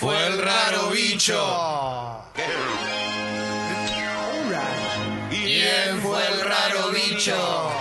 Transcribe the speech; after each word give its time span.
fue 0.00 0.26
el 0.26 0.42
raro 0.42 0.90
bicho? 0.90 2.24
¿Quién 5.30 6.00
fue 6.02 6.26
el 6.26 6.40
raro 6.40 6.90
bicho? 6.90 7.72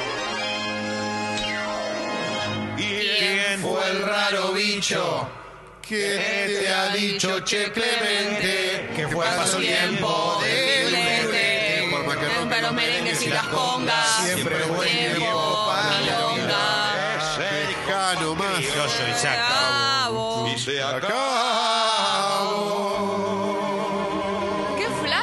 ¿Quién 2.78 3.62
fue 3.62 3.90
el 3.90 4.02
raro 4.04 4.52
bicho? 4.54 5.30
¿Qué 5.82 6.60
te 6.62 6.74
ha 6.74 6.90
dicho 6.90 7.40
Che 7.42 7.72
Clemente? 7.72 8.90
Que 8.96 9.08
fue 9.08 9.26
pasó 9.26 9.58
tiempo 9.58 10.40
de 10.42 10.86
Clemente. 10.90 11.88
Por 11.92 12.06
más 12.06 12.18
que 12.18 12.30
rompe 12.30 12.62
los 12.62 12.74
merengues 12.74 13.22
y 13.24 13.30
las 13.30 13.48
congas. 13.48 14.24
Siempre 14.24 14.64
buen 14.66 14.90
tiempo 14.90 15.66
para. 15.68 15.94
Cercano 17.36 18.36
más. 18.36 18.62
Yo 18.62 18.90
soy. 18.90 19.14
Bravo. 19.22 20.48
Y 20.54 20.60
se 20.60 20.82
acabó. 20.82 21.73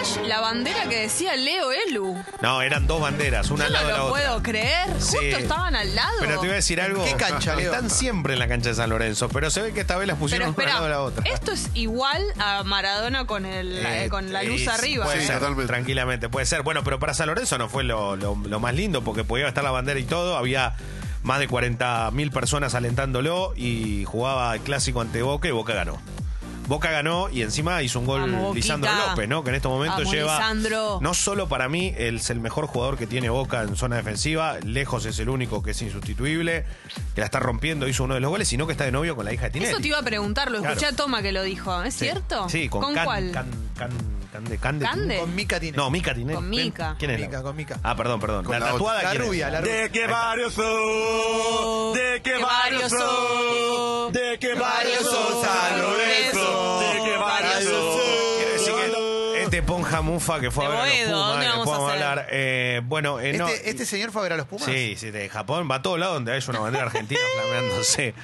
Flash 0.05 0.27
la 0.27 0.41
bandera 0.41 0.89
que 0.89 0.97
decía 1.03 1.37
Leo 1.37 1.71
Elu? 1.73 2.17
No, 2.43 2.63
eran 2.63 2.87
dos 2.87 3.01
banderas, 3.01 3.51
una 3.51 3.65
Yo 3.65 3.67
al 3.69 3.73
lado 3.73 3.85
no 3.85 3.89
de 3.89 3.93
la 3.93 3.99
lo 3.99 4.07
otra. 4.13 4.25
puedo 4.25 4.43
creer. 4.43 4.89
Sí. 4.99 5.17
Justo 5.17 5.37
estaban 5.39 5.75
al 5.77 5.95
lado. 5.95 6.17
Pero 6.21 6.33
te 6.33 6.39
voy 6.39 6.51
a 6.51 6.55
decir 6.55 6.81
algo. 6.81 7.05
qué 7.05 7.15
cancha, 7.15 7.55
Leo? 7.55 7.73
Están 7.73 7.91
siempre 7.91 8.33
en 8.35 8.39
la 8.39 8.49
cancha 8.49 8.71
de 8.71 8.75
San 8.75 8.91
Lorenzo, 8.91 9.29
pero 9.29 9.51
se 9.51 9.63
ve 9.63 9.73
que 9.73 9.81
esta 9.81 9.97
vez 9.97 10.07
las 10.07 10.17
Pero 10.17 10.25
pusieron 10.25 10.55
una 10.57 10.63
al 10.65 10.69
lado 10.69 10.85
de 10.85 10.91
la 10.91 11.01
otra. 11.03 11.25
esto 11.33 11.53
es 11.53 11.69
igual 11.75 12.23
a 12.39 12.63
Maradona 12.65 13.27
con, 13.27 13.47
el, 13.47 13.79
Eh, 13.85 14.09
con 14.11 14.33
la 14.33 14.43
luz 14.43 14.63
es- 14.63 14.69
arriba. 14.69 15.05
Puede 15.05 15.21
Sí, 15.21 15.27
ser, 15.27 15.37
totalmente. 15.39 15.67
tranquilamente, 15.67 16.29
puede 16.29 16.47
ser. 16.47 16.63
Bueno, 16.63 16.83
pero 16.85 16.99
para 16.99 17.15
San 17.15 17.29
Lorenzo 17.29 17.59
no 17.59 17.69
fue 17.69 17.85
lo, 17.85 18.17
lo- 18.17 18.37
lo 18.37 18.61
más 18.61 18.75
lindo 18.75 19.03
porque 19.03 19.25
podía 19.25 19.49
estar 19.49 19.65
la 19.65 19.71
bandera 19.71 19.99
y 20.01 20.05
todo. 20.05 20.37
Había 20.37 20.75
más 21.23 21.39
de 21.39 21.49
40.000 21.49 22.31
personas 22.31 22.75
alentándolo 22.75 23.53
y 23.57 24.05
jugaba 24.07 24.55
el 24.55 24.61
clásico 24.63 25.01
ante 25.01 25.23
Boca 25.23 25.49
y 25.49 25.51
Boca 25.51 25.75
ganó. 25.75 26.01
Boca 26.71 26.91
ganó 26.93 27.29
y 27.29 27.43
encima 27.43 27.83
hizo 27.83 27.99
un 27.99 28.07
gol 28.07 28.21
Vamos, 28.21 28.41
Boquita. 28.43 28.55
Lisandro 28.55 28.91
López, 29.09 29.29
¿no? 29.29 29.43
Que 29.43 29.51
en 29.51 29.57
estos 29.57 29.73
momentos 29.73 29.99
Vamos, 29.99 30.13
lleva. 30.15 30.39
Lisandro. 30.39 30.99
No 31.03 31.15
solo 31.15 31.49
para 31.49 31.69
mí 31.69 31.93
es 31.99 32.31
el 32.31 32.39
mejor 32.39 32.69
jugador 32.69 32.97
que 32.97 33.09
tiene 33.09 33.29
Boca 33.29 33.63
en 33.63 33.75
zona 33.75 33.97
defensiva, 33.97 34.57
lejos 34.65 35.05
es 35.05 35.19
el 35.19 35.29
único 35.31 35.63
que 35.65 35.73
es 35.73 35.83
insustituible, 35.83 36.65
que 37.17 37.21
la 37.23 37.25
está 37.25 37.41
rompiendo, 37.41 37.89
hizo 37.89 38.05
uno 38.05 38.15
de 38.15 38.21
los 38.21 38.31
goles, 38.31 38.47
sino 38.47 38.67
que 38.67 38.73
está 38.73 38.85
de 38.85 38.93
novio 38.93 39.17
con 39.17 39.25
la 39.25 39.33
hija 39.35 39.47
de 39.47 39.51
Tinelli. 39.51 39.73
Eso 39.73 39.81
te 39.83 39.89
iba 39.89 39.99
a 39.99 40.03
preguntar, 40.05 40.49
lo 40.51 40.59
escuché 40.59 40.77
Claro. 40.79 40.95
a 40.95 40.97
Toma 40.97 41.23
que 41.23 41.33
lo 41.33 41.43
dijo. 41.43 41.83
¿Es 41.83 41.95
Sí. 41.95 42.05
cierto? 42.05 42.49
Sí, 42.49 42.69
con, 42.69 42.95
Can- 42.95 43.05
cuál? 43.05 43.33
Can- 43.33 43.51
Can- 43.77 43.91
Cande, 44.33 44.59
Cande, 44.59 44.85
¿Cande? 44.85 45.17
Con 45.19 45.35
Mica 45.35 45.59
tiene. 45.59 45.77
No, 45.77 45.91
Mica 45.91 46.15
Tinelli. 46.15 46.35
Con 46.37 46.49
Mica. 46.49 46.97
¿Quién 46.99 47.11
era? 47.11 47.21
Mica, 47.27 47.43
con 47.43 47.57
Mica. 47.57 47.81
Ah, 47.83 47.97
perdón, 47.97 48.21
perdón. 48.21 48.45
Con 48.45 48.53
la, 48.53 48.67
la 48.67 48.73
tatuada 48.73 49.03
La 49.03 49.11
¿quién 49.11 49.23
es? 49.23 49.29
rubia, 49.29 49.51
la 49.51 49.61
rubia. 49.61 49.73
De 49.75 49.91
que 49.91 50.07
varios 50.07 50.55
son, 50.55 51.95
de 51.95 52.23
que 52.23 52.39
varios 52.39 52.91
son, 52.91 54.13
de 54.13 54.39
que 54.39 54.55
varios 54.55 55.03
son 55.03 55.33
son, 55.33 55.43
San 55.45 55.81
Lorenzo, 55.83 56.81
de 56.81 57.11
que 57.11 57.17
varios 57.19 57.65
son. 57.65 58.01
Quiere 58.37 58.53
decir 58.53 58.75
que 58.75 59.43
este 59.43 59.63
Ponja 59.63 60.01
Mufa 60.01 60.39
que 60.39 60.51
fue 60.53 60.65
a 60.65 60.69
ver 60.69 60.79
a 60.79 60.85
los 60.87 60.95
Pumas, 60.95 61.11
¿dónde 61.29 61.45
que 61.47 61.51
vamos 61.51 61.67
podemos 61.67 61.91
hablar. 61.93 62.27
Eh, 62.31 62.81
bueno, 62.85 63.19
eh, 63.21 63.33
no, 63.33 63.49
Este, 63.49 63.71
este 63.71 63.87
señor 63.87 64.13
fue 64.13 64.21
a 64.21 64.25
ver 64.25 64.33
a 64.35 64.37
los 64.37 64.47
Pumas. 64.47 64.65
Sí, 64.65 64.95
sí, 64.97 65.11
de 65.11 65.29
Japón 65.29 65.69
va 65.69 65.77
a 65.77 65.83
todos 65.83 65.99
lados 65.99 66.15
donde 66.15 66.33
hay 66.33 66.41
una 66.49 66.61
bandera 66.61 66.85
argentina 66.87 67.21
flameándose. 67.35 68.15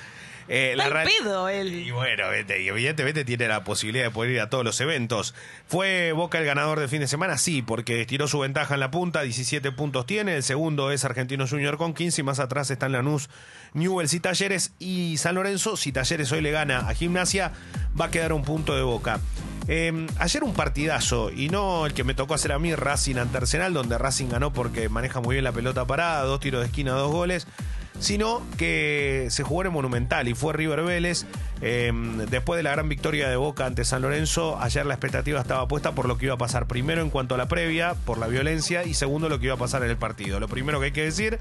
Eh, 0.48 0.77
pedo 1.20 1.48
él. 1.48 1.75
Y 1.75 1.91
bueno, 1.91 2.28
vete, 2.28 2.62
y 2.62 2.69
evidentemente 2.69 3.25
tiene 3.25 3.48
la 3.48 3.64
posibilidad 3.64 4.05
de 4.05 4.11
poder 4.11 4.33
ir 4.33 4.41
a 4.41 4.50
todos 4.50 4.64
los 4.64 4.80
eventos. 4.80 5.34
¿Fue 5.66 6.12
Boca 6.12 6.39
el 6.39 6.44
ganador 6.44 6.78
del 6.78 6.89
fin 6.89 7.00
de 7.00 7.08
semana? 7.08 7.39
Sí, 7.39 7.62
porque 7.62 8.00
estiró 8.02 8.28
su 8.28 8.39
ventaja 8.39 8.74
en 8.74 8.80
la 8.80 8.91
punta, 8.91 9.22
17 9.22 9.72
puntos 9.72 10.06
tiene. 10.06 10.36
El 10.36 10.42
segundo 10.42 10.91
es 10.91 11.05
Argentino 11.05 11.47
Junior 11.47 11.77
con 11.77 11.94
15 11.94 12.20
y 12.20 12.24
más 12.24 12.39
atrás 12.39 12.70
están 12.70 12.92
Lanús, 12.92 13.28
Newells 13.74 14.14
y 14.14 14.20
Talleres. 14.20 14.72
Y 14.78 15.17
San 15.17 15.34
Lorenzo, 15.34 15.77
si 15.77 15.92
Talleres 15.92 16.30
hoy 16.33 16.41
le 16.41 16.52
gana 16.52 16.89
a 16.89 16.94
Gimnasia, 16.94 17.52
va 17.98 18.06
a 18.06 18.11
quedar 18.11 18.33
un 18.33 18.42
punto 18.42 18.77
de 18.77 18.83
Boca. 18.83 19.20
Eh, 19.69 20.06
ayer 20.19 20.44
un 20.44 20.55
partidazo, 20.55 21.33
y 21.33 21.48
no 21.48 21.86
el 21.86 21.94
que 21.94 22.05
me 22.05 22.14
tocó 22.14 22.34
hacer 22.34 22.52
a 22.52 22.58
mí, 22.61 22.72
Racing 22.74 23.17
ante 23.17 23.39
Arsenal, 23.39 23.74
donde 23.74 23.98
Racing 23.98 24.29
ganó 24.29 24.52
porque 24.52 24.89
maneja 24.89 25.20
muy 25.20 25.35
bien 25.35 25.45
la 25.45 25.51
pelota 25.51 25.85
parada, 25.85 26.23
dos 26.23 26.39
tiros 26.39 26.61
de 26.61 26.67
esquina, 26.68 26.92
dos 26.92 27.11
goles 27.11 27.48
sino 27.98 28.42
que 28.57 29.29
se 29.30 29.42
jugó 29.42 29.62
en 29.62 29.68
el 29.68 29.73
Monumental 29.73 30.29
y 30.29 30.34
fue 30.34 30.52
River 30.52 30.83
Vélez. 30.83 31.27
Eh, 31.62 31.90
después 32.29 32.58
de 32.58 32.62
la 32.62 32.73
gran 32.73 32.89
victoria 32.89 33.29
de 33.29 33.36
Boca 33.36 33.64
ante 33.64 33.84
San 33.84 34.02
Lorenzo, 34.02 34.58
ayer 34.61 34.84
la 34.84 34.95
expectativa 34.95 35.40
estaba 35.40 35.67
puesta 35.68 35.92
por 35.92 36.06
lo 36.06 36.18
que 36.18 36.27
iba 36.27 36.35
a 36.35 36.39
pasar. 36.39 36.67
Primero 36.67 37.02
en 37.02 37.11
cuanto 37.11 37.35
a 37.35 37.39
la 37.39 37.48
previa, 37.48 37.95
por 38.05 38.18
la 38.18 38.27
violencia, 38.27 38.85
y 38.85 38.95
segundo 38.95 39.29
lo 39.29 39.39
que 39.39 39.46
iba 39.46 39.55
a 39.55 39.58
pasar 39.58 39.83
en 39.83 39.90
el 39.90 39.96
partido. 39.96 40.40
Lo 40.40 40.48
primero 40.48 40.79
que 40.80 40.86
hay 40.86 40.92
que 40.92 41.05
decir 41.05 41.39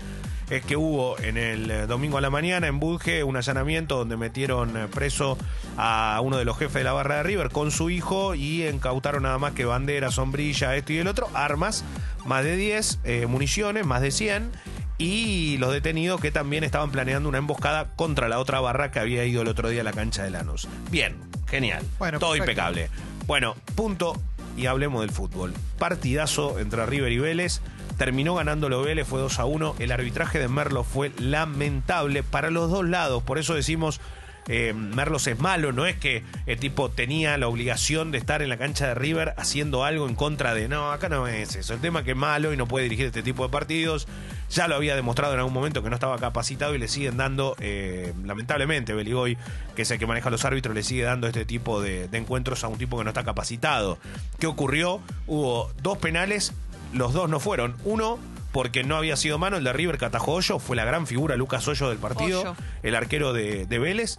es 0.49 0.63
que 0.63 0.77
hubo 0.77 1.17
en 1.19 1.38
el 1.38 1.71
eh, 1.71 1.88
domingo 1.88 2.17
a 2.17 2.21
la 2.21 2.29
mañana 2.29 2.67
en 2.67 2.79
Budge 2.79 3.23
un 3.23 3.35
allanamiento 3.35 3.97
donde 3.97 4.15
metieron 4.15 4.77
eh, 4.77 4.88
preso 4.94 5.38
a 5.77 6.19
uno 6.23 6.38
de 6.38 6.45
los 6.45 6.57
jefes 6.57 6.75
de 6.75 6.83
la 6.83 6.94
barra 6.94 7.17
de 7.17 7.23
River 7.23 7.49
con 7.49 7.71
su 7.71 7.89
hijo 7.89 8.35
y 8.35 8.65
incautaron 8.67 9.23
nada 9.23 9.38
más 9.39 9.53
que 9.53 9.65
bandera, 9.65 10.11
sombrilla, 10.11 10.75
esto 10.75 10.94
y 10.94 10.99
el 10.99 11.07
otro, 11.07 11.29
armas, 11.33 11.83
más 12.25 12.44
de 12.44 12.55
10, 12.55 12.99
eh, 13.03 13.25
municiones, 13.27 13.85
más 13.85 14.01
de 14.01 14.11
100 14.11 14.51
y 14.97 15.57
los 15.57 15.73
detenidos 15.73 16.22
que 16.22 16.31
también 16.31 16.63
estaban 16.63 16.91
planeando 16.91 17.28
una 17.28 17.38
emboscada 17.38 17.95
contra 17.95 18.29
la 18.29 18.39
otra 18.39 18.59
barra 18.59 18.91
que 18.91 19.00
había 19.00 19.25
ido 19.25 19.41
el 19.41 19.47
otro 19.47 19.69
día 19.69 19.81
a 19.81 19.83
la 19.83 19.94
cancha 19.94 20.23
de 20.23 20.29
Lanús. 20.29 20.67
Bien, 20.89 21.17
genial. 21.47 21.83
Bueno, 22.00 22.19
todo 22.19 22.31
perfecto. 22.31 22.51
impecable. 22.51 22.89
Bueno, 23.28 23.56
punto 23.75 24.22
y 24.56 24.67
hablemos 24.67 25.01
del 25.01 25.11
fútbol. 25.11 25.53
Partidazo 25.78 26.59
entre 26.59 26.85
River 26.85 27.11
y 27.11 27.19
Vélez. 27.19 27.61
Terminó 27.97 28.35
ganándolo 28.35 28.81
Vélez, 28.81 29.07
fue 29.07 29.19
2 29.22 29.39
a 29.39 29.45
1. 29.45 29.75
El 29.79 29.91
arbitraje 29.91 30.39
de 30.39 30.47
Merlo 30.47 30.83
fue 30.83 31.12
lamentable 31.17 32.23
para 32.23 32.50
los 32.50 32.69
dos 32.69 32.85
lados. 32.85 33.23
Por 33.23 33.38
eso 33.38 33.53
decimos 33.53 34.01
eh, 34.47 34.73
Merlos 34.73 35.25
es 35.27 35.39
malo, 35.39 35.72
no 35.72 35.88
es 35.88 35.95
que 35.95 36.23
el 36.45 36.59
tipo 36.59 36.89
tenía 36.89 37.38
la 37.38 37.47
obligación 37.47 38.12
de 38.12 38.19
estar 38.19 38.44
en 38.44 38.50
la 38.50 38.57
cancha 38.57 38.88
de 38.88 38.95
River 38.95 39.33
haciendo 39.38 39.83
algo 39.83 40.07
en 40.07 40.16
contra 40.16 40.53
de. 40.53 40.67
No, 40.67 40.91
acá 40.91 41.09
no 41.09 41.27
es 41.27 41.56
eso. 41.56 41.73
El 41.73 41.79
tema 41.79 42.00
es 42.00 42.06
que 42.06 42.12
es 42.12 42.17
malo 42.17 42.53
y 42.53 42.57
no 42.57 42.67
puede 42.67 42.83
dirigir 42.83 43.07
este 43.07 43.23
tipo 43.23 43.44
de 43.44 43.50
partidos. 43.50 44.07
Ya 44.50 44.67
lo 44.67 44.75
había 44.75 44.95
demostrado 44.95 45.33
en 45.33 45.39
algún 45.39 45.53
momento 45.53 45.81
que 45.81 45.89
no 45.89 45.95
estaba 45.95 46.17
capacitado 46.17 46.75
y 46.75 46.78
le 46.78 46.88
siguen 46.88 47.17
dando, 47.17 47.56
eh, 47.59 48.13
lamentablemente, 48.23 48.94
Beligoy, 48.94 49.38
que 49.75 49.81
es 49.81 49.91
el 49.91 50.00
que 50.00 50.06
maneja 50.06 50.29
los 50.29 50.45
árbitros, 50.45 50.75
le 50.75 50.83
sigue 50.83 51.03
dando 51.03 51.28
este 51.28 51.45
tipo 51.45 51.81
de, 51.81 52.07
de 52.07 52.17
encuentros 52.17 52.63
a 52.63 52.67
un 52.67 52.78
tipo 52.78 52.97
que 52.97 53.03
no 53.03 53.09
está 53.09 53.23
capacitado. 53.23 53.97
¿Qué 54.39 54.47
ocurrió? 54.47 55.01
Hubo 55.28 55.72
dos 55.81 55.97
penales, 55.97 56.53
los 56.94 57.13
dos 57.13 57.29
no 57.29 57.39
fueron. 57.39 57.75
Uno 57.83 58.19
porque 58.56 58.85
no 58.85 58.95
había 58.95 59.17
sido 59.17 59.38
mano, 59.38 59.57
el 59.57 59.66
de 59.66 59.73
River 59.73 59.97
que 59.97 60.06
atajó 60.06 60.35
Hoyo, 60.35 60.59
fue 60.59 60.77
la 60.77 60.85
gran 60.85 61.07
figura 61.07 61.35
Lucas 61.35 61.67
Hoyo 61.67 61.89
del 61.89 61.97
partido, 61.97 62.39
Hoyo. 62.39 62.56
el 62.83 62.95
arquero 62.95 63.33
de, 63.33 63.66
de 63.66 63.79
Vélez. 63.79 64.17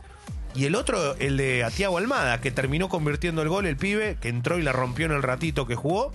Y 0.54 0.66
el 0.66 0.74
otro, 0.74 1.14
el 1.16 1.38
de 1.38 1.64
Atiago 1.64 1.96
Almada, 1.96 2.40
que 2.42 2.50
terminó 2.50 2.90
convirtiendo 2.90 3.40
el 3.40 3.48
gol, 3.48 3.64
el 3.64 3.78
pibe, 3.78 4.18
que 4.20 4.28
entró 4.28 4.58
y 4.58 4.62
la 4.62 4.72
rompió 4.72 5.06
en 5.06 5.12
el 5.12 5.22
ratito 5.22 5.66
que 5.66 5.74
jugó, 5.74 6.12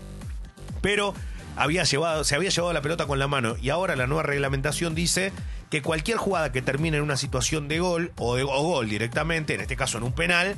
pero 0.82 1.16
había 1.56 1.84
llevado, 1.84 2.24
se 2.24 2.36
había 2.36 2.50
llevado 2.50 2.74
la 2.74 2.82
pelota 2.82 3.06
con 3.06 3.20
la 3.20 3.28
mano. 3.28 3.56
Y 3.62 3.70
ahora 3.70 3.96
la 3.96 4.08
nueva 4.08 4.24
reglamentación 4.24 4.96
dice 4.96 5.32
que 5.70 5.82
cualquier 5.82 6.18
jugada 6.18 6.52
que 6.52 6.62
termine 6.62 6.98
en 6.98 7.04
una 7.04 7.18
situación 7.18 7.68
de 7.68 7.80
gol 7.80 8.12
o, 8.18 8.36
de, 8.36 8.44
gol 8.44 8.90
directamente, 8.90 9.56
en 9.56 9.62
este 9.62 9.76
caso 9.76 9.98
en 9.98 10.04
un 10.04 10.14
penal, 10.14 10.56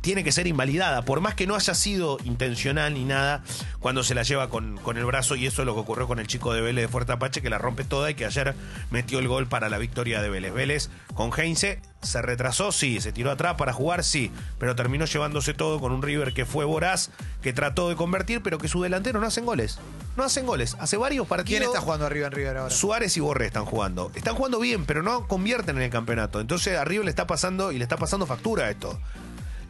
tiene 0.00 0.24
que 0.24 0.32
ser 0.32 0.46
invalidada, 0.46 1.02
por 1.02 1.20
más 1.20 1.34
que 1.34 1.46
no 1.46 1.54
haya 1.54 1.74
sido 1.74 2.18
intencional 2.24 2.94
ni 2.94 3.04
nada, 3.04 3.44
cuando 3.78 4.02
se 4.02 4.14
la 4.14 4.24
lleva 4.24 4.48
con, 4.48 4.78
con 4.78 4.96
el 4.96 5.04
brazo, 5.04 5.36
y 5.36 5.46
eso 5.46 5.62
es 5.62 5.66
lo 5.66 5.74
que 5.74 5.80
ocurrió 5.80 6.08
con 6.08 6.18
el 6.18 6.26
chico 6.26 6.52
de 6.52 6.60
Vélez 6.60 6.86
de 6.86 6.88
Fuerte 6.88 7.12
Apache, 7.12 7.40
que 7.40 7.50
la 7.50 7.58
rompe 7.58 7.84
toda 7.84 8.10
y 8.10 8.14
que 8.14 8.24
ayer 8.24 8.54
metió 8.90 9.20
el 9.20 9.28
gol 9.28 9.46
para 9.46 9.68
la 9.68 9.78
victoria 9.78 10.20
de 10.22 10.28
Vélez. 10.28 10.52
Vélez 10.52 10.90
con 11.14 11.30
Heinze 11.36 11.80
se 12.06 12.22
retrasó, 12.22 12.72
sí, 12.72 13.00
se 13.00 13.12
tiró 13.12 13.30
atrás 13.30 13.56
para 13.56 13.72
jugar, 13.72 14.04
sí, 14.04 14.30
pero 14.58 14.74
terminó 14.74 15.04
llevándose 15.04 15.54
todo 15.54 15.80
con 15.80 15.92
un 15.92 16.02
River 16.02 16.32
que 16.32 16.46
fue 16.46 16.64
voraz, 16.64 17.10
que 17.42 17.52
trató 17.52 17.88
de 17.88 17.96
convertir, 17.96 18.42
pero 18.42 18.58
que 18.58 18.68
su 18.68 18.82
delantero 18.82 19.20
no 19.20 19.26
hacen 19.26 19.44
goles. 19.44 19.78
No 20.16 20.24
hacen 20.24 20.46
goles. 20.46 20.76
Hace 20.80 20.96
varios 20.96 21.26
partidos. 21.26 21.58
¿Quién 21.58 21.62
está 21.62 21.80
jugando 21.80 22.06
arriba 22.06 22.26
en 22.26 22.32
River 22.32 22.56
ahora? 22.56 22.74
Suárez 22.74 23.16
y 23.16 23.20
Borré 23.20 23.46
están 23.46 23.66
jugando. 23.66 24.10
Están 24.14 24.34
jugando 24.34 24.58
bien, 24.58 24.86
pero 24.86 25.02
no 25.02 25.28
convierten 25.28 25.76
en 25.76 25.82
el 25.82 25.90
campeonato. 25.90 26.40
Entonces 26.40 26.78
arriba 26.78 27.04
le 27.04 27.10
está 27.10 27.26
pasando 27.26 27.72
y 27.72 27.78
le 27.78 27.84
está 27.84 27.96
pasando 27.96 28.26
factura 28.26 28.64
a 28.64 28.70
esto. 28.70 28.98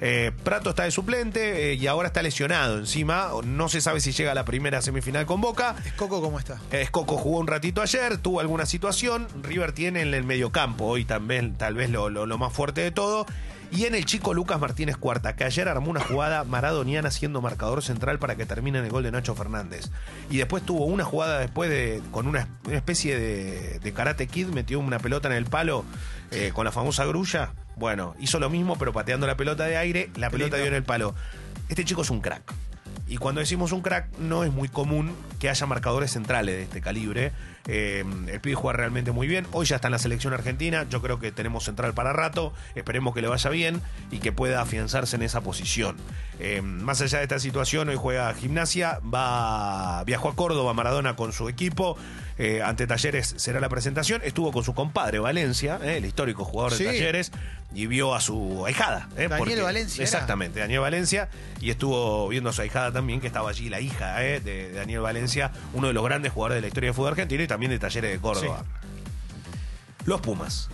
Eh, 0.00 0.32
Prato 0.44 0.70
está 0.70 0.82
de 0.84 0.90
suplente 0.90 1.70
eh, 1.72 1.74
y 1.74 1.86
ahora 1.86 2.08
está 2.08 2.22
lesionado 2.22 2.78
encima. 2.78 3.30
No 3.44 3.68
se 3.68 3.80
sabe 3.80 4.00
si 4.00 4.12
llega 4.12 4.32
a 4.32 4.34
la 4.34 4.44
primera 4.44 4.82
semifinal 4.82 5.24
con 5.26 5.40
Boca. 5.40 5.74
¿Escoco 5.84 6.20
cómo 6.20 6.38
está? 6.38 6.60
Escoco 6.70 7.16
jugó 7.16 7.38
un 7.38 7.46
ratito 7.46 7.80
ayer, 7.82 8.18
tuvo 8.18 8.40
alguna 8.40 8.66
situación. 8.66 9.26
River 9.42 9.72
tiene 9.72 10.02
en 10.02 10.12
el 10.14 10.24
mediocampo 10.24 10.84
hoy 10.84 11.04
también, 11.04 11.54
tal 11.54 11.74
vez 11.74 11.88
lo, 11.90 12.10
lo- 12.10 12.26
lo 12.26 12.38
más 12.38 12.52
fuerte 12.52 12.82
de 12.82 12.90
todo. 12.90 13.26
Y 13.72 13.86
en 13.86 13.96
el 13.96 14.04
chico 14.04 14.32
Lucas 14.32 14.60
Martínez 14.60 14.96
Cuarta, 14.96 15.34
que 15.34 15.42
ayer 15.42 15.66
armó 15.66 15.90
una 15.90 16.00
jugada 16.00 16.44
maradoniana 16.44 17.10
siendo 17.10 17.40
marcador 17.40 17.82
central 17.82 18.20
para 18.20 18.36
que 18.36 18.46
termine 18.46 18.78
en 18.78 18.84
el 18.84 18.90
gol 18.92 19.02
de 19.02 19.10
Nacho 19.10 19.34
Fernández. 19.34 19.90
Y 20.30 20.36
después 20.36 20.62
tuvo 20.62 20.84
una 20.84 21.02
jugada 21.04 21.40
después 21.40 21.68
de 21.68 22.00
con 22.12 22.28
una, 22.28 22.46
una 22.64 22.76
especie 22.76 23.18
de, 23.18 23.80
de 23.80 23.92
karate 23.92 24.28
kid, 24.28 24.46
metió 24.48 24.78
una 24.78 25.00
pelota 25.00 25.26
en 25.28 25.34
el 25.34 25.46
palo 25.46 25.84
eh, 26.30 26.52
con 26.54 26.64
la 26.64 26.70
famosa 26.70 27.04
grulla. 27.06 27.54
Bueno, 27.76 28.14
hizo 28.18 28.40
lo 28.40 28.50
mismo, 28.50 28.76
pero 28.76 28.92
pateando 28.92 29.26
la 29.26 29.36
pelota 29.36 29.64
de 29.64 29.76
aire, 29.76 30.10
la 30.16 30.30
pelota 30.30 30.56
lindo. 30.56 30.56
dio 30.56 30.66
en 30.66 30.74
el 30.74 30.82
palo. 30.82 31.14
Este 31.68 31.84
chico 31.84 32.02
es 32.02 32.10
un 32.10 32.20
crack. 32.20 32.54
Y 33.08 33.18
cuando 33.18 33.40
decimos 33.40 33.70
un 33.70 33.82
crack, 33.82 34.18
no 34.18 34.42
es 34.42 34.52
muy 34.52 34.68
común 34.68 35.14
que 35.38 35.48
haya 35.48 35.64
marcadores 35.66 36.10
centrales 36.10 36.56
de 36.56 36.62
este 36.62 36.80
calibre. 36.80 37.30
Eh, 37.68 38.04
el 38.26 38.40
pibe 38.40 38.56
juega 38.56 38.78
realmente 38.78 39.12
muy 39.12 39.28
bien. 39.28 39.46
Hoy 39.52 39.64
ya 39.64 39.76
está 39.76 39.86
en 39.86 39.92
la 39.92 39.98
selección 39.98 40.32
argentina. 40.32 40.86
Yo 40.88 41.00
creo 41.00 41.20
que 41.20 41.30
tenemos 41.30 41.64
central 41.64 41.94
para 41.94 42.12
rato. 42.12 42.52
Esperemos 42.74 43.14
que 43.14 43.22
le 43.22 43.28
vaya 43.28 43.48
bien 43.50 43.80
y 44.10 44.18
que 44.18 44.32
pueda 44.32 44.60
afianzarse 44.60 45.14
en 45.14 45.22
esa 45.22 45.40
posición. 45.42 45.96
Eh, 46.40 46.62
más 46.62 47.00
allá 47.00 47.18
de 47.18 47.24
esta 47.24 47.38
situación, 47.38 47.88
hoy 47.90 47.96
juega 47.96 48.34
gimnasia. 48.34 48.98
Va, 49.02 50.02
viajó 50.04 50.30
a 50.30 50.34
Córdoba, 50.34 50.74
Maradona 50.74 51.14
con 51.14 51.32
su 51.32 51.48
equipo. 51.48 51.96
Eh, 52.38 52.60
ante 52.62 52.86
Talleres 52.86 53.34
será 53.38 53.60
la 53.60 53.68
presentación. 53.68 54.20
Estuvo 54.24 54.52
con 54.52 54.62
su 54.62 54.74
compadre 54.74 55.18
Valencia, 55.18 55.78
eh, 55.82 55.96
el 55.98 56.04
histórico 56.04 56.44
jugador 56.44 56.76
de. 56.76 56.84
Talleres, 56.84 57.32
y 57.74 57.86
vio 57.86 58.14
a 58.14 58.20
su 58.20 58.64
ahijada. 58.66 59.08
eh, 59.16 59.28
Daniel 59.28 59.62
Valencia 59.62 60.02
era. 60.02 60.04
Exactamente, 60.04 60.60
Daniel 60.60 60.80
Valencia. 60.80 61.28
Y 61.60 61.70
estuvo 61.70 62.28
viendo 62.28 62.50
a 62.50 62.52
su 62.52 62.60
ahijada 62.62 62.92
también, 62.92 63.20
que 63.20 63.26
estaba 63.26 63.48
allí, 63.50 63.68
la 63.70 63.80
hija 63.80 64.16
de 64.18 64.72
Daniel 64.72 65.00
Valencia, 65.00 65.50
uno 65.72 65.88
de 65.88 65.94
los 65.94 66.04
grandes 66.04 66.32
jugadores 66.32 66.56
de 66.56 66.60
la 66.62 66.68
historia 66.68 66.88
del 66.88 66.94
fútbol 66.94 67.12
argentino 67.12 67.42
y 67.42 67.46
también 67.46 67.70
de 67.70 67.78
Talleres 67.78 68.12
de 68.12 68.18
Córdoba. 68.18 68.64
Los 70.04 70.20
Pumas. 70.20 70.68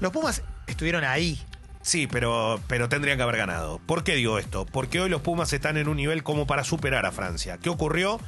Los 0.00 0.12
Pumas 0.12 0.42
estuvieron 0.66 1.04
ahí. 1.04 1.40
Sí, 1.82 2.06
pero, 2.06 2.60
pero 2.66 2.88
tendrían 2.88 3.16
que 3.16 3.22
haber 3.22 3.36
ganado. 3.36 3.80
¿Por 3.86 4.04
qué 4.04 4.14
digo 4.14 4.38
esto? 4.38 4.66
Porque 4.66 5.00
hoy 5.00 5.08
los 5.08 5.20
Pumas 5.22 5.52
están 5.52 5.76
en 5.76 5.88
un 5.88 5.96
nivel 5.96 6.22
como 6.22 6.46
para 6.46 6.64
superar 6.64 7.06
a 7.06 7.12
Francia. 7.12 7.58
¿Qué 7.58 7.70
ocurrió? 7.70 8.20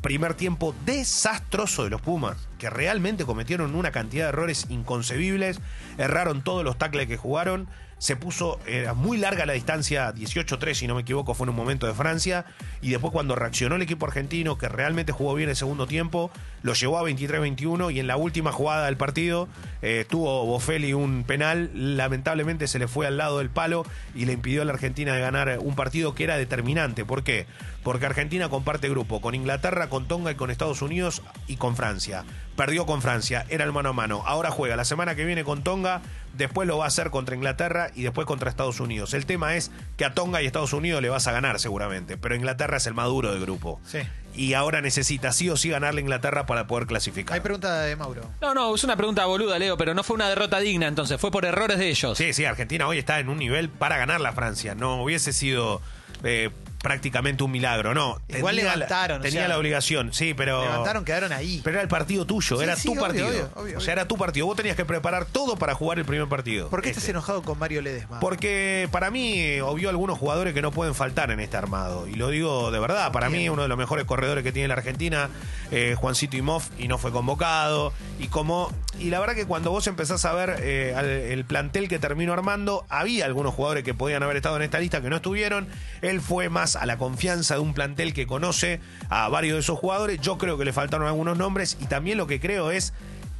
Primer 0.00 0.34
tiempo 0.34 0.74
desastroso 0.84 1.84
de 1.84 1.90
los 1.90 2.00
Pumas, 2.00 2.48
que 2.58 2.70
realmente 2.70 3.24
cometieron 3.24 3.74
una 3.74 3.90
cantidad 3.90 4.24
de 4.24 4.28
errores 4.30 4.66
inconcebibles, 4.68 5.60
erraron 5.98 6.42
todos 6.42 6.64
los 6.64 6.78
tackles 6.78 7.08
que 7.08 7.16
jugaron, 7.16 7.68
se 7.98 8.14
puso, 8.14 8.60
muy 8.94 9.16
larga 9.16 9.46
la 9.46 9.54
distancia, 9.54 10.14
18-3 10.14 10.74
si 10.74 10.86
no 10.86 10.94
me 10.94 11.00
equivoco, 11.00 11.32
fue 11.32 11.46
en 11.46 11.50
un 11.50 11.56
momento 11.56 11.86
de 11.86 11.94
Francia, 11.94 12.44
y 12.82 12.90
después 12.90 13.10
cuando 13.10 13.34
reaccionó 13.34 13.76
el 13.76 13.82
equipo 13.82 14.06
argentino, 14.06 14.58
que 14.58 14.68
realmente 14.68 15.12
jugó 15.12 15.34
bien 15.34 15.48
el 15.48 15.56
segundo 15.56 15.86
tiempo, 15.86 16.30
lo 16.62 16.74
llevó 16.74 16.98
a 16.98 17.04
23-21 17.04 17.94
y 17.94 18.00
en 18.00 18.06
la 18.06 18.18
última 18.18 18.52
jugada 18.52 18.86
del 18.86 18.98
partido 18.98 19.48
eh, 19.80 20.04
tuvo 20.08 20.44
Bofelli 20.44 20.92
un 20.92 21.24
penal, 21.24 21.70
lamentablemente 21.74 22.66
se 22.66 22.78
le 22.78 22.86
fue 22.86 23.06
al 23.06 23.16
lado 23.16 23.38
del 23.38 23.48
palo 23.48 23.86
y 24.14 24.26
le 24.26 24.34
impidió 24.34 24.62
a 24.62 24.64
la 24.66 24.72
Argentina 24.72 25.14
de 25.14 25.20
ganar 25.20 25.58
un 25.60 25.74
partido 25.74 26.14
que 26.14 26.24
era 26.24 26.36
determinante. 26.36 27.04
¿Por 27.04 27.22
qué? 27.22 27.46
Porque 27.86 28.04
Argentina 28.04 28.48
comparte 28.48 28.88
grupo 28.88 29.20
con 29.20 29.36
Inglaterra, 29.36 29.88
con 29.88 30.08
Tonga 30.08 30.32
y 30.32 30.34
con 30.34 30.50
Estados 30.50 30.82
Unidos 30.82 31.22
y 31.46 31.54
con 31.54 31.76
Francia. 31.76 32.24
Perdió 32.56 32.84
con 32.84 33.00
Francia, 33.00 33.46
era 33.48 33.62
el 33.62 33.72
mano 33.72 33.90
a 33.90 33.92
mano. 33.92 34.24
Ahora 34.26 34.50
juega 34.50 34.74
la 34.74 34.84
semana 34.84 35.14
que 35.14 35.24
viene 35.24 35.44
con 35.44 35.62
Tonga, 35.62 36.02
después 36.32 36.66
lo 36.66 36.78
va 36.78 36.86
a 36.86 36.88
hacer 36.88 37.10
contra 37.10 37.36
Inglaterra 37.36 37.92
y 37.94 38.02
después 38.02 38.26
contra 38.26 38.50
Estados 38.50 38.80
Unidos. 38.80 39.14
El 39.14 39.24
tema 39.24 39.54
es 39.54 39.70
que 39.96 40.04
a 40.04 40.14
Tonga 40.14 40.42
y 40.42 40.46
Estados 40.46 40.72
Unidos 40.72 41.00
le 41.00 41.10
vas 41.10 41.28
a 41.28 41.32
ganar 41.32 41.60
seguramente, 41.60 42.16
pero 42.16 42.34
Inglaterra 42.34 42.78
es 42.78 42.88
el 42.88 42.94
maduro 42.94 43.30
del 43.30 43.40
grupo. 43.40 43.80
Sí. 43.84 44.00
Y 44.34 44.54
ahora 44.54 44.80
necesita 44.80 45.30
sí 45.30 45.48
o 45.48 45.56
sí 45.56 45.68
ganarle 45.68 46.00
a 46.00 46.02
Inglaterra 46.02 46.44
para 46.44 46.66
poder 46.66 46.88
clasificar. 46.88 47.34
Hay 47.34 47.40
pregunta 47.40 47.82
de 47.82 47.94
Mauro. 47.94 48.22
No, 48.40 48.52
no, 48.52 48.74
es 48.74 48.82
una 48.82 48.96
pregunta 48.96 49.24
boluda, 49.26 49.60
Leo, 49.60 49.76
pero 49.76 49.94
no 49.94 50.02
fue 50.02 50.14
una 50.16 50.28
derrota 50.28 50.58
digna 50.58 50.88
entonces, 50.88 51.20
fue 51.20 51.30
por 51.30 51.44
errores 51.44 51.78
de 51.78 51.88
ellos. 51.88 52.18
Sí, 52.18 52.32
sí, 52.32 52.46
Argentina 52.46 52.88
hoy 52.88 52.98
está 52.98 53.20
en 53.20 53.28
un 53.28 53.38
nivel 53.38 53.68
para 53.68 53.96
ganar 53.96 54.20
la 54.20 54.32
Francia. 54.32 54.74
No 54.74 55.04
hubiese 55.04 55.32
sido 55.32 55.80
eh, 56.24 56.50
prácticamente 56.86 57.42
un 57.42 57.50
milagro, 57.50 57.94
no. 57.94 58.20
Igual 58.28 58.54
Tenía 58.54 58.70
la- 58.70 58.76
levantaron, 58.76 59.18
o 59.18 59.22
Tenía 59.22 59.40
sea, 59.40 59.48
la 59.48 59.58
obligación, 59.58 60.12
sí, 60.12 60.34
pero. 60.34 60.62
Levantaron, 60.62 61.04
quedaron 61.04 61.32
ahí. 61.32 61.60
Pero 61.64 61.74
era 61.78 61.82
el 61.82 61.88
partido 61.88 62.24
tuyo, 62.26 62.56
Sí, 62.58 62.62
era 62.62 62.76
sí, 62.76 62.84
tu 62.86 62.92
obvio, 62.92 63.02
partido. 63.02 63.26
obvio, 63.28 63.50
obvio, 63.56 63.78
o 63.78 63.80
sea, 63.80 63.92
era 63.94 64.06
tu 64.06 64.16
partido. 64.16 64.46
Vos 64.46 64.54
tenías 64.56 64.76
que 64.76 64.84
preparar 64.84 65.24
todo 65.24 65.56
para 65.56 65.74
jugar 65.74 65.98
el 65.98 66.04
primer 66.04 66.28
partido. 66.28 66.68
¿Por 66.68 66.82
qué 66.82 66.90
estás 66.90 67.02
Este. 67.02 67.10
enojado 67.10 67.42
con 67.42 67.58
Mario 67.58 67.82
Ledesma? 67.82 68.20
Porque 68.20 68.88
para 68.92 69.10
mí 69.10 69.32
eh, 69.40 69.62
obvio 69.62 69.88
algunos 69.88 70.16
jugadores 70.16 70.54
que 70.54 70.62
no 70.62 70.70
pueden 70.70 70.94
faltar 70.94 71.32
en 71.32 71.40
este 71.40 71.56
armado. 71.56 72.06
Y 72.06 72.14
lo 72.14 72.28
digo 72.28 72.70
de 72.70 72.78
verdad, 72.78 73.10
para 73.10 73.28
mí 73.30 73.48
uno 73.48 73.62
de 73.62 73.68
los 73.68 73.76
mejores 73.78 74.04
corredores 74.04 74.44
que 74.44 74.52
tiene 74.52 74.68
la 74.68 74.74
Argentina, 74.74 75.28
eh, 75.72 75.96
Juancito 75.98 76.36
Imov, 76.36 76.62
y 76.78 76.86
no 76.86 76.98
fue 76.98 77.10
convocado. 77.10 77.92
Y 78.20 78.28
como 78.28 78.70
y 79.00 79.10
la 79.10 79.18
verdad 79.18 79.34
que 79.34 79.44
cuando 79.44 79.72
vos 79.72 79.88
empezás 79.88 80.24
a 80.24 80.32
ver 80.34 80.56
eh, 80.60 80.94
al- 80.96 81.04
el 81.06 81.44
plantel 81.44 81.88
que 81.88 81.98
terminó 81.98 82.32
armando, 82.32 82.86
había 82.88 83.24
algunos 83.26 83.52
jugadores 83.54 83.82
que 83.82 83.92
podían 83.92 84.22
haber 84.22 84.36
estado 84.36 84.54
en 84.56 84.62
esta 84.62 84.78
lista 84.78 85.00
que 85.02 85.10
no 85.10 85.16
estuvieron. 85.16 85.66
Él 86.02 86.20
fue 86.20 86.48
más 86.48 86.75
a 86.76 86.86
la 86.86 86.98
confianza 86.98 87.54
de 87.54 87.60
un 87.60 87.74
plantel 87.74 88.12
que 88.14 88.26
conoce 88.26 88.80
a 89.08 89.28
varios 89.28 89.54
de 89.54 89.60
esos 89.60 89.78
jugadores. 89.78 90.20
Yo 90.20 90.38
creo 90.38 90.58
que 90.58 90.64
le 90.64 90.72
faltaron 90.72 91.06
algunos 91.06 91.36
nombres 91.36 91.76
y 91.80 91.86
también 91.86 92.18
lo 92.18 92.26
que 92.26 92.40
creo 92.40 92.70
es 92.70 92.92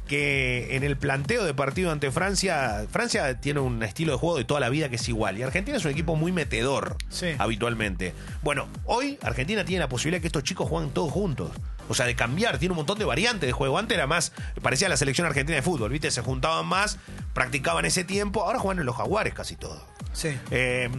que 0.07 0.75
en 0.77 0.83
el 0.83 0.95
planteo 0.95 1.43
de 1.43 1.53
partido 1.53 1.91
ante 1.91 2.11
Francia, 2.11 2.85
Francia 2.89 3.41
tiene 3.41 3.59
un 3.59 3.83
estilo 3.83 4.13
de 4.13 4.17
juego 4.17 4.37
de 4.37 4.45
toda 4.45 4.61
la 4.61 4.69
vida 4.69 4.87
que 4.89 4.95
es 4.95 5.09
igual. 5.09 5.37
Y 5.37 5.43
Argentina 5.43 5.75
es 5.75 5.83
un 5.83 5.91
equipo 5.91 6.15
muy 6.15 6.31
metedor 6.31 6.95
Sí. 7.09 7.27
habitualmente. 7.37 8.13
Bueno, 8.41 8.67
hoy 8.85 9.19
Argentina 9.21 9.65
tiene 9.65 9.81
la 9.81 9.89
posibilidad 9.89 10.17
de 10.19 10.21
que 10.21 10.27
estos 10.27 10.43
chicos 10.43 10.69
jueguen 10.69 10.91
todos 10.91 11.11
juntos. 11.11 11.51
O 11.89 11.93
sea, 11.93 12.05
de 12.05 12.15
cambiar, 12.15 12.57
tiene 12.57 12.71
un 12.71 12.77
montón 12.77 12.99
de 12.99 13.05
variantes 13.05 13.47
de 13.47 13.51
juego. 13.51 13.77
Antes 13.77 13.97
era 13.97 14.07
más, 14.07 14.31
parecía 14.61 14.87
la 14.87 14.95
selección 14.97 15.27
argentina 15.27 15.55
de 15.57 15.61
fútbol, 15.61 15.89
¿viste? 15.91 16.09
Se 16.11 16.21
juntaban 16.21 16.65
más, 16.65 16.97
practicaban 17.33 17.83
ese 17.85 18.03
tiempo, 18.05 18.43
ahora 18.43 18.59
juegan 18.59 18.79
en 18.79 18.85
los 18.85 18.95
jaguares 18.95 19.33
casi 19.33 19.55
todo. 19.57 19.85
Sí. 20.17 20.35
Eh, 20.49 20.89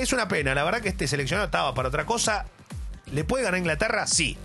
es 0.00 0.12
una 0.12 0.26
pena, 0.26 0.52
la 0.54 0.64
verdad 0.64 0.80
que 0.80 0.88
este 0.88 1.06
seleccionado 1.06 1.46
estaba 1.46 1.72
para 1.72 1.88
otra 1.88 2.04
cosa. 2.04 2.46
¿Le 3.12 3.22
puede 3.22 3.44
ganar 3.44 3.58
Inglaterra? 3.58 4.06
Sí, 4.08 4.36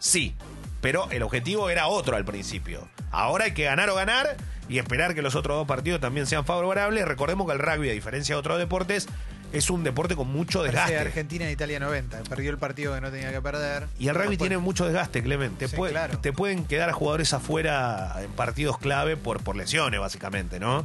sí. 0.00 0.34
Pero 0.80 1.08
el 1.12 1.22
objetivo 1.22 1.70
era 1.70 1.86
otro 1.86 2.16
al 2.16 2.24
principio. 2.24 2.88
Ahora 3.12 3.44
hay 3.44 3.52
que 3.52 3.64
ganar 3.64 3.88
o 3.90 3.94
ganar 3.94 4.36
y 4.68 4.78
esperar 4.78 5.14
que 5.14 5.22
los 5.22 5.34
otros 5.36 5.56
dos 5.56 5.66
partidos 5.68 6.00
también 6.00 6.26
sean 6.26 6.44
favorables. 6.44 7.04
Recordemos 7.06 7.46
que 7.46 7.52
el 7.52 7.58
rugby, 7.60 7.88
a 7.88 7.92
diferencia 7.92 8.34
de 8.34 8.38
otros 8.40 8.58
deportes, 8.58 9.06
es 9.52 9.70
un 9.70 9.82
deporte 9.84 10.14
con 10.16 10.28
mucho 10.28 10.58
Parece 10.60 10.72
desgaste. 10.76 10.98
Argentina 10.98 11.44
en 11.46 11.52
Italia 11.52 11.78
90. 11.80 12.22
Perdió 12.28 12.50
el 12.50 12.58
partido 12.58 12.94
que 12.94 13.00
no 13.00 13.10
tenía 13.12 13.30
que 13.32 13.40
perder. 13.40 13.86
Y 13.98 14.08
el 14.08 14.14
rugby 14.14 14.30
Después- 14.30 14.38
tiene 14.38 14.58
mucho 14.58 14.84
desgaste, 14.86 15.22
Clemente. 15.22 15.66
Te, 15.66 15.68
Sí, 15.68 15.76
puede- 15.76 15.92
claro. 15.92 16.18
te 16.18 16.32
pueden 16.32 16.64
quedar 16.64 16.90
jugadores 16.92 17.32
afuera 17.32 18.14
en 18.22 18.30
partidos 18.32 18.78
clave 18.78 19.16
por, 19.16 19.40
por 19.42 19.56
lesiones, 19.56 19.98
básicamente, 20.00 20.58
¿no? 20.60 20.84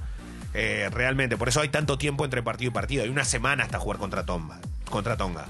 Eh, 0.53 0.89
realmente, 0.91 1.37
por 1.37 1.49
eso 1.49 1.61
hay 1.61 1.69
tanto 1.69 1.97
tiempo 1.97 2.25
entre 2.25 2.43
partido 2.43 2.69
y 2.69 2.73
partido. 2.73 3.03
Hay 3.03 3.09
una 3.09 3.25
semana 3.25 3.63
hasta 3.63 3.79
jugar 3.79 3.97
contra 3.97 4.25
Tonga. 4.25 4.59
Contra 4.89 5.17
Tonga. 5.17 5.45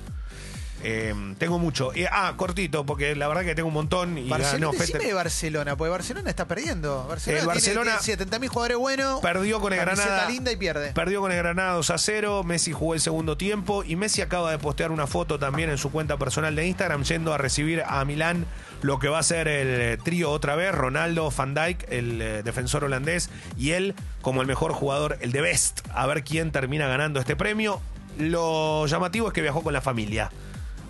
Eh, 0.83 1.15
tengo 1.37 1.59
mucho. 1.59 1.93
Eh, 1.95 2.07
ah, 2.11 2.33
cortito, 2.35 2.85
porque 2.85 3.15
la 3.15 3.27
verdad 3.27 3.43
que 3.43 3.55
tengo 3.55 3.67
un 3.69 3.73
montón. 3.73 4.17
Y 4.17 4.27
Barcelona, 4.29 4.77
decime 4.77 4.99
Fete- 4.99 5.07
de 5.07 5.13
Barcelona, 5.13 5.75
porque 5.77 5.89
Barcelona 5.91 6.29
está 6.29 6.47
perdiendo. 6.47 7.07
Barcelona, 7.07 7.41
El 7.41 7.47
Barcelona 7.47 7.97
tiene, 8.03 8.23
70.000 8.25 8.47
jugadores 8.49 8.77
buenos. 8.77 9.21
Perdió 9.21 9.59
con 9.61 9.73
el 9.73 9.79
Granada. 9.79 10.29
linda 10.29 10.51
y 10.51 10.57
pierde. 10.57 10.91
Perdió 10.93 11.21
con 11.21 11.31
el 11.31 11.37
Granada 11.37 11.73
2 11.73 11.89
a 11.89 11.97
0. 11.97 12.43
Messi 12.43 12.71
jugó 12.73 12.93
el 12.93 13.01
segundo 13.01 13.37
tiempo. 13.37 13.83
Y 13.83 13.95
Messi 13.95 14.21
acaba 14.21 14.51
de 14.51 14.57
postear 14.59 14.91
una 14.91 15.07
foto 15.07 15.39
también 15.39 15.69
en 15.69 15.77
su 15.77 15.91
cuenta 15.91 16.17
personal 16.17 16.55
de 16.55 16.67
Instagram 16.67 17.03
yendo 17.03 17.33
a 17.33 17.37
recibir 17.37 17.83
a 17.87 18.03
Milán 18.05 18.45
lo 18.81 18.99
que 18.99 19.07
va 19.07 19.19
a 19.19 19.23
ser 19.23 19.47
el 19.47 19.81
eh, 19.81 19.97
trío 20.03 20.29
otra 20.31 20.55
vez. 20.55 20.73
Ronaldo, 20.75 21.31
Van 21.31 21.53
Dijk, 21.53 21.85
el 21.89 22.21
eh, 22.21 22.43
defensor 22.43 22.83
holandés. 22.83 23.29
Y 23.57 23.71
él 23.71 23.95
como 24.21 24.41
el 24.41 24.47
mejor 24.47 24.73
jugador, 24.73 25.17
el 25.21 25.31
de 25.31 25.41
Best. 25.41 25.81
A 25.93 26.05
ver 26.07 26.23
quién 26.23 26.51
termina 26.51 26.87
ganando 26.87 27.19
este 27.19 27.35
premio. 27.35 27.81
Lo 28.17 28.85
llamativo 28.85 29.27
es 29.27 29.33
que 29.33 29.41
viajó 29.41 29.63
con 29.63 29.73
la 29.73 29.81
familia. 29.81 30.29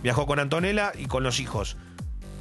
Viajó 0.04 0.26
con 0.28 0.40
Antonella 0.40 0.92
y 0.98 1.06
con 1.08 1.24
los 1.24 1.40
hijos. 1.40 1.78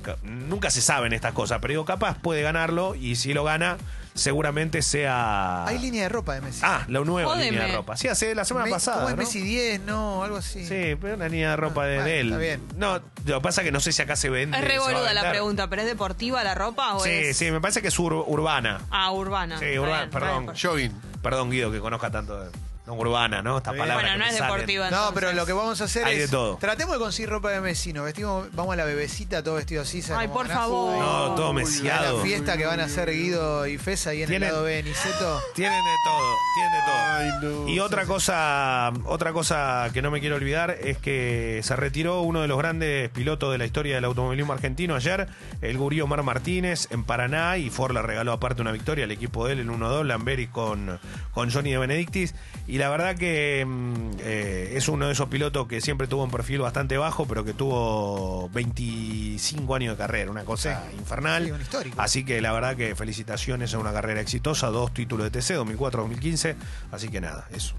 Ca- 0.02 0.16
Nunca 0.24 0.70
se 0.70 0.82
saben 0.82 1.12
estas 1.12 1.32
cosas, 1.32 1.60
pero 1.62 1.72
digo, 1.72 1.84
capaz 1.84 2.18
puede 2.18 2.42
ganarlo 2.42 2.96
y 2.96 3.14
si 3.14 3.32
lo 3.32 3.44
gana, 3.44 3.78
seguramente 4.14 4.82
sea. 4.82 5.64
Hay 5.64 5.78
línea 5.78 6.02
de 6.02 6.08
ropa 6.08 6.34
de 6.34 6.40
Messi. 6.40 6.60
Ah, 6.64 6.84
la 6.88 7.00
nueva 7.00 7.30
Jódeme. 7.30 7.52
línea 7.52 7.66
de 7.68 7.76
ropa. 7.76 7.96
Sí, 7.96 8.08
hace 8.08 8.34
la 8.34 8.44
semana 8.44 8.66
Me- 8.66 8.72
pasada. 8.72 8.96
¿Cómo 8.96 9.08
es 9.10 9.14
¿no? 9.16 9.22
Messi 9.22 9.40
10? 9.42 9.80
No, 9.82 10.24
algo 10.24 10.38
así. 10.38 10.66
Sí, 10.66 10.96
pero 11.00 11.14
una 11.14 11.28
línea 11.28 11.50
de 11.50 11.56
ropa 11.56 11.86
de, 11.86 11.94
bueno, 11.94 12.08
de 12.08 12.20
él. 12.20 12.26
está 12.26 12.38
bien. 12.38 12.62
No, 12.76 12.94
lo 13.26 13.36
que 13.36 13.40
pasa 13.42 13.60
es 13.60 13.66
que 13.66 13.70
no 13.72 13.78
sé 13.78 13.92
si 13.92 14.02
acá 14.02 14.16
se 14.16 14.28
vende. 14.28 14.58
Es 14.58 14.64
re 14.64 14.72
se 14.72 14.78
va 14.78 14.84
a 14.86 14.92
boluda 14.92 15.14
la 15.14 15.30
pregunta, 15.30 15.68
pero 15.70 15.82
¿es 15.82 15.88
deportiva 15.88 16.42
la 16.42 16.56
ropa 16.56 16.94
o 16.96 17.00
Sí, 17.04 17.10
es 17.10 17.36
sí, 17.36 17.52
me 17.52 17.60
parece 17.60 17.80
que 17.80 17.88
es 17.88 17.98
ur- 18.00 18.24
urbana. 18.26 18.80
ah, 18.90 19.12
urbana? 19.12 19.58
Sí, 19.60 19.78
urbana, 19.78 20.10
perdón. 20.10 20.48
Jogging. 20.60 20.92
Perdón, 21.22 21.50
Guido, 21.50 21.70
que 21.70 21.78
conozca 21.78 22.10
tanto. 22.10 22.40
de- 22.40 22.50
No, 22.84 22.94
urbana, 22.94 23.42
¿no? 23.42 23.58
Estas 23.58 23.74
bien. 23.74 23.84
palabras. 23.84 24.02
Bueno, 24.04 24.12
que 24.14 24.18
no 24.18 24.24
me 24.24 24.30
es 24.32 24.36
salen. 24.38 24.52
deportiva. 24.54 24.90
No, 24.90 24.96
entonces. 24.96 25.14
pero 25.14 25.32
lo 25.34 25.46
que 25.46 25.52
vamos 25.52 25.80
a 25.80 25.84
hacer 25.84 26.04
Hay 26.04 26.16
de 26.18 26.24
es. 26.24 26.30
todo. 26.30 26.56
Tratemos 26.56 26.94
de 26.94 26.98
conseguir 26.98 27.28
ropa 27.30 27.50
de 27.50 27.60
Messi. 27.60 27.92
Nos 27.92 28.04
vestimos, 28.04 28.48
vamos 28.54 28.72
a 28.72 28.76
la 28.76 28.84
bebecita, 28.84 29.40
todo 29.42 29.54
vestido 29.54 29.82
así. 29.82 30.02
¿sabes? 30.02 30.22
Ay, 30.22 30.26
Como 30.26 30.40
por 30.40 30.48
favor. 30.48 30.98
No, 30.98 31.34
todo 31.36 31.48
A 31.50 31.52
mesiado. 31.52 32.18
la 32.18 32.24
fiesta 32.24 32.56
que 32.56 32.66
van 32.66 32.80
a 32.80 32.84
hacer 32.86 33.10
Guido 33.12 33.66
y 33.68 33.78
Fesa 33.78 34.10
ahí 34.10 34.22
en 34.22 34.28
Tienen- 34.28 34.48
el 34.48 34.52
lado 34.54 34.64
B 34.64 34.72
de 34.72 34.82
Niceto. 34.82 35.40
Tienen 35.54 35.78
de 35.78 35.90
todo, 36.04 36.36
tienen 36.54 36.72
de 36.72 36.78
todo. 36.86 36.96
Ay, 36.96 37.30
no. 37.66 37.68
Y 37.68 37.78
otra 37.78 38.04
cosa, 38.06 38.92
otra 39.04 39.32
cosa 39.32 39.88
que 39.92 40.02
no 40.02 40.10
me 40.10 40.18
quiero 40.20 40.34
olvidar 40.34 40.72
es 40.82 40.98
que 40.98 41.60
se 41.62 41.76
retiró 41.76 42.22
uno 42.22 42.40
de 42.40 42.48
los 42.48 42.58
grandes 42.58 43.10
pilotos 43.10 43.52
de 43.52 43.58
la 43.58 43.64
historia 43.64 43.94
del 43.94 44.04
automovilismo 44.06 44.52
argentino 44.52 44.96
ayer, 44.96 45.28
el 45.60 45.78
gurí 45.78 46.00
Omar 46.00 46.24
Martínez 46.24 46.88
en 46.90 47.04
Paraná 47.04 47.58
y 47.58 47.70
Ford 47.70 47.92
le 47.94 48.02
regaló 48.02 48.32
aparte 48.32 48.60
una 48.60 48.72
victoria 48.72 49.04
al 49.04 49.12
equipo 49.12 49.46
de 49.46 49.52
él 49.52 49.60
en 49.60 49.68
1-2, 49.70 50.04
Lamberi 50.04 50.48
con, 50.48 50.98
con 51.32 51.50
Johnny 51.52 51.70
de 51.70 51.78
Benedictis. 51.78 52.34
Y 52.66 52.71
la 52.78 52.88
verdad 52.88 53.16
que 53.16 53.64
mm, 53.66 54.10
eh, 54.20 54.72
es 54.76 54.88
uno 54.88 55.06
de 55.06 55.12
esos 55.12 55.28
pilotos 55.28 55.66
que 55.66 55.80
siempre 55.80 56.06
tuvo 56.06 56.24
un 56.24 56.30
perfil 56.30 56.60
bastante 56.60 56.96
bajo, 56.96 57.26
pero 57.26 57.44
que 57.44 57.52
tuvo 57.52 58.48
25 58.50 59.74
años 59.74 59.96
de 59.96 59.98
carrera, 59.98 60.30
una 60.30 60.44
cosa 60.44 60.84
infernal. 60.98 61.44
Sí, 61.44 61.50
un 61.50 61.60
histórico. 61.60 62.00
Así 62.00 62.24
que 62.24 62.40
la 62.40 62.52
verdad 62.52 62.76
que 62.76 62.94
felicitaciones 62.94 63.74
a 63.74 63.78
una 63.78 63.92
carrera 63.92 64.20
exitosa, 64.20 64.68
dos 64.68 64.94
títulos 64.94 65.30
de 65.30 65.40
TC, 65.40 65.56
2004-2015. 65.58 66.54
Así 66.92 67.08
que 67.08 67.20
nada, 67.20 67.46
eso. 67.52 67.74